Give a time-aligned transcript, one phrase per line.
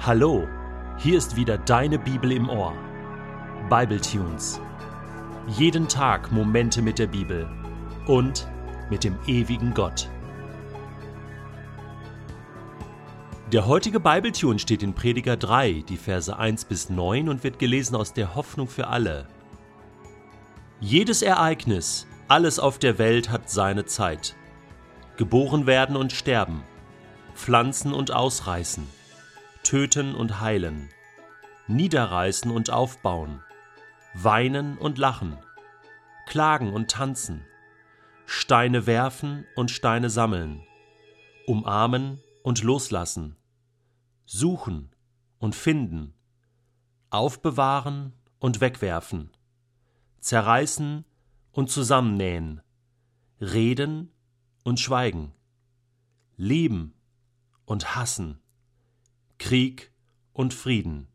[0.00, 0.46] Hallo,
[0.96, 2.72] hier ist wieder deine Bibel im Ohr.
[3.68, 4.60] Bible Tunes.
[5.48, 7.50] Jeden Tag Momente mit der Bibel
[8.06, 8.46] und
[8.90, 10.08] mit dem ewigen Gott.
[13.50, 17.96] Der heutige Bibletune steht in Prediger 3, die Verse 1 bis 9 und wird gelesen
[17.96, 19.26] aus der Hoffnung für alle.
[20.78, 24.36] Jedes Ereignis, alles auf der Welt hat seine Zeit.
[25.16, 26.62] Geboren werden und sterben,
[27.34, 28.97] pflanzen und ausreißen
[29.62, 30.88] töten und heilen,
[31.66, 33.42] niederreißen und aufbauen,
[34.14, 35.38] weinen und lachen,
[36.26, 37.44] klagen und tanzen,
[38.26, 40.62] Steine werfen und Steine sammeln,
[41.46, 43.36] umarmen und loslassen,
[44.26, 44.94] suchen
[45.38, 46.14] und finden,
[47.10, 49.30] aufbewahren und wegwerfen,
[50.20, 51.04] zerreißen
[51.52, 52.60] und zusammennähen,
[53.40, 54.12] reden
[54.64, 55.32] und schweigen,
[56.36, 56.94] lieben
[57.64, 58.40] und hassen,
[59.38, 59.92] Krieg
[60.32, 61.08] und Frieden.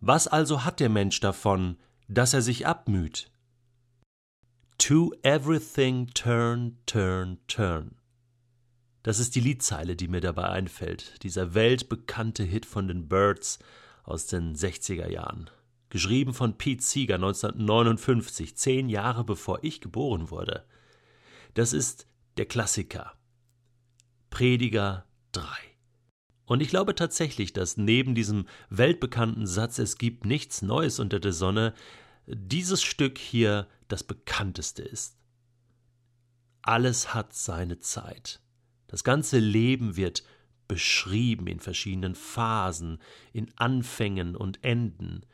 [0.00, 3.30] Was also hat der Mensch davon, dass er sich abmüht?
[4.78, 7.96] To everything turn, turn, turn.
[9.02, 13.58] Das ist die Liedzeile, die mir dabei einfällt, dieser weltbekannte Hit von den Birds
[14.04, 15.50] aus den 60er Jahren.
[15.88, 20.64] Geschrieben von Pete Seeger 1959, zehn Jahre bevor ich geboren wurde.
[21.54, 22.06] Das ist
[22.38, 23.12] der Klassiker.
[24.30, 25.71] Prediger 3.
[26.52, 31.32] Und ich glaube tatsächlich, dass neben diesem weltbekannten Satz Es gibt nichts Neues unter der
[31.32, 31.72] Sonne,
[32.26, 35.16] dieses Stück hier das bekannteste ist.
[36.60, 38.42] Alles hat seine Zeit.
[38.86, 40.24] Das ganze Leben wird
[40.68, 42.98] beschrieben in verschiedenen Phasen,
[43.32, 45.24] in Anfängen und Enden,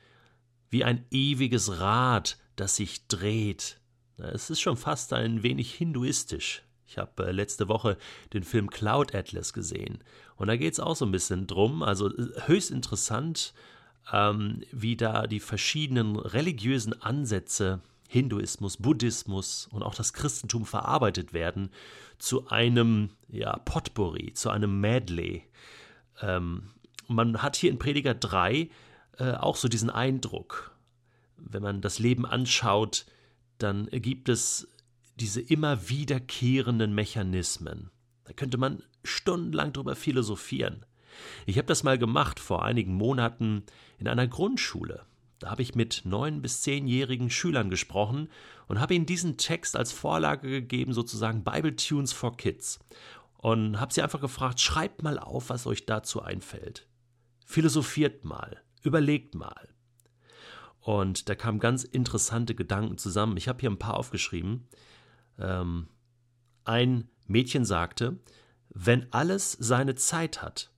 [0.70, 3.80] wie ein ewiges Rad, das sich dreht.
[4.18, 6.62] Es ist schon fast ein wenig hinduistisch.
[6.88, 7.98] Ich habe äh, letzte Woche
[8.32, 9.98] den Film Cloud Atlas gesehen
[10.36, 11.82] und da geht es auch so ein bisschen drum.
[11.82, 13.52] Also äh, höchst interessant,
[14.12, 21.68] ähm, wie da die verschiedenen religiösen Ansätze Hinduismus, Buddhismus und auch das Christentum verarbeitet werden
[22.18, 25.44] zu einem ja, Potpourri, zu einem Medley.
[26.22, 26.70] Ähm,
[27.06, 28.70] man hat hier in Prediger 3
[29.18, 30.74] äh, auch so diesen Eindruck,
[31.36, 33.04] wenn man das Leben anschaut,
[33.58, 34.68] dann gibt es
[35.20, 37.90] diese immer wiederkehrenden Mechanismen.
[38.24, 40.84] Da könnte man stundenlang drüber philosophieren.
[41.46, 43.64] Ich habe das mal gemacht vor einigen Monaten
[43.98, 45.04] in einer Grundschule.
[45.38, 48.28] Da habe ich mit neun bis zehnjährigen Schülern gesprochen
[48.66, 52.80] und habe ihnen diesen Text als Vorlage gegeben, sozusagen Bible Tunes for Kids.
[53.36, 56.88] Und habe sie einfach gefragt, schreibt mal auf, was euch dazu einfällt.
[57.46, 59.68] Philosophiert mal, überlegt mal.
[60.80, 63.36] Und da kamen ganz interessante Gedanken zusammen.
[63.36, 64.68] Ich habe hier ein paar aufgeschrieben
[65.38, 65.88] ähm,
[66.64, 68.18] ein Mädchen sagte,
[68.70, 70.70] wenn alles seine Zeit hat,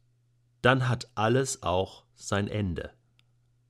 [0.63, 2.93] dann hat alles auch sein Ende.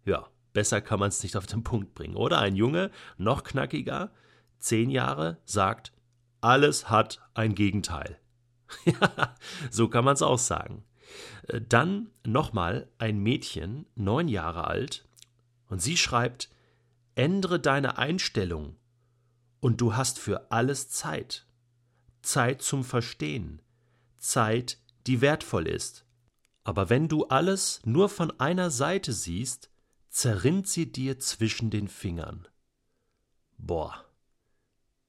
[0.05, 2.17] Ja, besser kann man es nicht auf den Punkt bringen.
[2.17, 4.11] Oder ein Junge, noch knackiger,
[4.59, 5.93] zehn Jahre, sagt,
[6.41, 8.19] alles hat ein Gegenteil.
[8.85, 9.35] Ja,
[9.71, 10.85] so kann man es auch sagen.
[11.49, 15.09] Äh, dann nochmal ein Mädchen, neun Jahre alt,
[15.67, 16.51] und sie schreibt,
[17.17, 18.77] ändere deine Einstellung
[19.61, 21.47] und du hast für alles Zeit.
[22.23, 23.63] Zeit zum Verstehen.
[24.19, 26.05] Zeit, die wertvoll ist.
[26.65, 29.71] Aber wenn du alles nur von einer Seite siehst,
[30.09, 32.47] zerrinnt sie dir zwischen den Fingern.
[33.57, 34.05] Boah.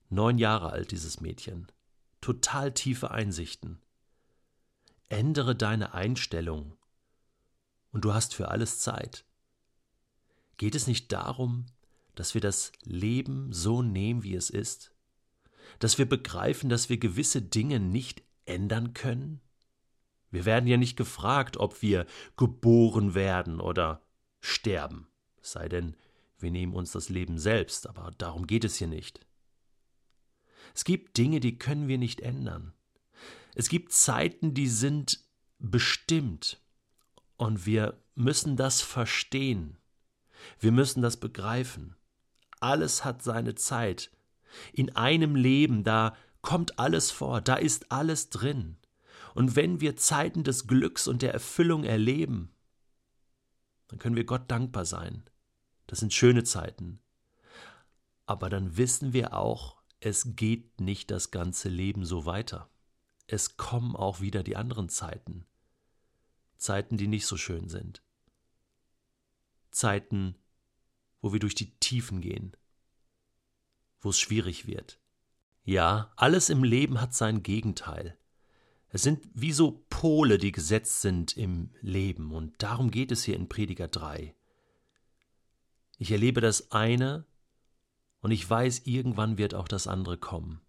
[0.10, 1.68] Neun Jahre alt dieses Mädchen.
[2.20, 3.82] Total tiefe Einsichten.
[5.10, 6.78] Ändere deine Einstellung.
[7.92, 9.26] Und du hast für alles Zeit.
[10.58, 11.66] Geht es nicht darum,
[12.16, 14.94] dass wir das Leben so nehmen, wie es ist?
[15.80, 19.42] Dass wir begreifen, dass wir gewisse Dinge nicht ändern können?
[20.30, 22.06] Wir werden ja nicht gefragt, ob wir
[22.38, 24.02] geboren werden oder
[24.40, 25.08] sterben,
[25.42, 25.96] es sei denn,
[26.40, 29.20] wir nehmen uns das Leben selbst, aber darum geht es hier nicht.
[30.74, 32.74] Es gibt Dinge, die können wir nicht ändern.
[33.54, 35.24] Es gibt Zeiten, die sind
[35.60, 36.62] bestimmt,
[37.42, 39.78] und wir müssen das verstehen.
[40.60, 41.96] Wir müssen das begreifen.
[42.62, 44.12] Alles hat seine Zeit.
[44.72, 48.78] In einem Leben, da kommt alles vor, da ist alles drin.
[49.34, 52.54] Und wenn wir Zeiten des Glücks und der Erfüllung erleben,
[53.88, 55.24] dann können wir Gott dankbar sein.
[55.88, 57.00] Das sind schöne Zeiten.
[58.26, 62.70] Aber dann wissen wir auch, es geht nicht das ganze Leben so weiter.
[63.28, 65.46] Es kommen auch wieder die anderen Zeiten.
[66.58, 68.02] Zeiten, die nicht so schön sind.
[69.72, 70.36] Zeiten,
[71.22, 72.56] wo wir durch die Tiefen gehen,
[74.00, 75.00] wo es schwierig wird.
[75.64, 78.18] Ja, alles im Leben hat sein Gegenteil.
[78.90, 83.36] Es sind wie so Pole, die gesetzt sind im Leben, und darum geht es hier
[83.36, 84.36] in Prediger 3.
[85.98, 87.26] Ich erlebe das eine,
[88.20, 90.62] und ich weiß, irgendwann wird auch das andere kommen.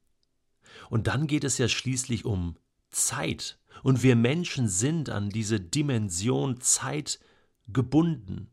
[0.88, 2.56] Und dann geht es ja schließlich um
[2.90, 7.18] Zeit, und wir Menschen sind an diese Dimension Zeit
[7.66, 8.51] gebunden.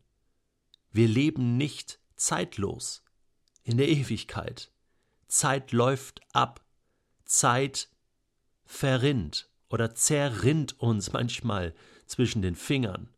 [0.92, 3.02] Wir leben nicht zeitlos
[3.62, 4.72] in der Ewigkeit.
[5.28, 6.64] Zeit läuft ab,
[7.24, 7.88] Zeit
[8.64, 11.74] verrinnt oder zerrinnt uns manchmal
[12.06, 13.08] zwischen den Fingern.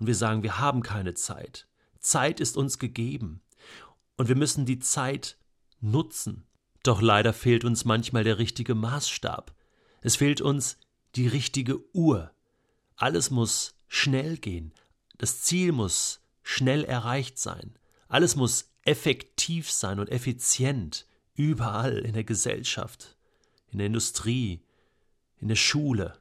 [0.00, 1.68] Und wir sagen, wir haben keine Zeit.
[2.00, 3.40] Zeit ist uns gegeben.
[4.16, 5.38] Und wir müssen die Zeit
[5.80, 6.46] nutzen.
[6.82, 9.54] Doch leider fehlt uns manchmal der richtige Maßstab.
[10.00, 10.78] Es fehlt uns
[11.14, 12.32] die richtige Uhr.
[12.96, 14.72] Alles muss schnell gehen.
[15.16, 17.76] Das Ziel muss schnell erreicht sein.
[18.06, 21.08] Alles muss effektiv sein und effizient.
[21.34, 23.16] Überall in der Gesellschaft,
[23.66, 24.62] in der Industrie,
[25.40, 26.16] in der Schule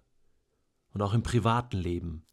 [0.93, 2.25] und auch im privaten Leben.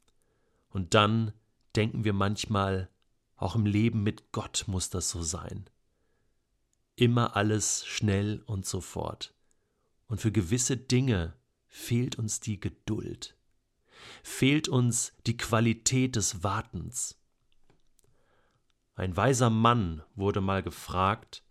[0.70, 1.34] Und dann
[1.76, 2.88] denken wir manchmal,
[3.36, 5.68] auch im Leben mit Gott muss das so sein.
[6.96, 9.34] Immer alles schnell und sofort.
[10.06, 11.34] Und für gewisse Dinge
[11.66, 13.36] fehlt uns die Geduld,
[14.22, 17.19] fehlt uns die Qualität des Wartens.
[19.00, 21.42] Ein weiser Mann wurde mal gefragt,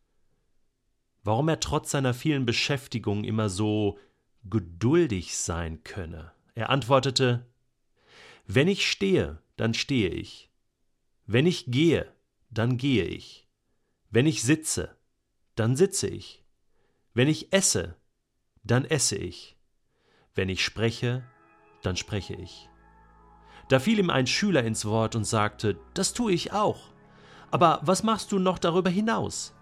[1.23, 3.97] warum er trotz seiner vielen Beschäftigung immer so
[4.43, 6.31] geduldig sein könne.
[6.53, 7.47] Er antwortete
[8.45, 10.51] Wenn ich stehe, dann stehe ich.
[11.25, 12.13] Wenn ich gehe,
[12.51, 13.47] dann gehe ich.
[14.11, 14.95] Wenn ich sitze,
[15.55, 16.45] dann sitze ich.
[17.15, 17.95] Wenn ich esse,
[18.63, 19.57] dann esse ich.
[20.35, 21.23] Wenn ich spreche,
[21.81, 22.69] dann spreche ich.
[23.69, 26.93] Da fiel ihm ein Schüler ins Wort und sagte, das tue ich auch.
[27.51, 29.53] Aber was machst du noch darüber hinaus?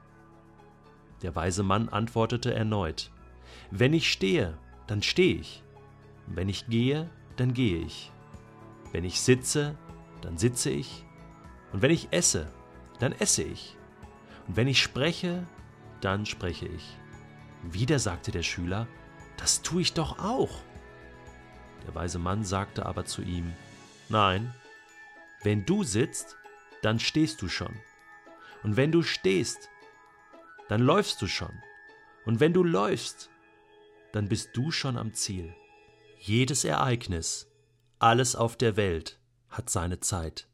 [1.22, 3.12] Der weise Mann antwortete erneut,
[3.72, 4.57] Wenn ich stehe,
[4.88, 5.63] dann stehe ich.
[6.28, 8.12] Wenn ich gehe, dann gehe ich.
[8.92, 9.75] Wenn ich sitze,
[10.22, 11.06] dann sitze ich.
[11.72, 12.48] Und wenn ich esse,
[13.00, 13.75] dann esse ich.
[14.48, 15.45] Und wenn ich spreche,
[16.01, 16.98] dann spreche ich.
[17.63, 18.88] Wieder sagte der Schüler,
[19.38, 20.62] das tue ich doch auch.
[21.86, 23.54] Der weise Mann sagte aber zu ihm,
[24.10, 24.54] Nein,
[25.44, 26.38] wenn du sitzt,
[26.81, 27.79] dann stehst du schon.
[28.63, 29.69] Und wenn du stehst,
[30.68, 31.53] dann läufst du schon.
[32.25, 33.29] Und wenn du läufst,
[34.12, 35.53] dann bist du schon am Ziel.
[36.19, 37.47] Jedes Ereignis,
[38.00, 39.19] alles auf der Welt
[39.50, 40.47] hat seine Zeit.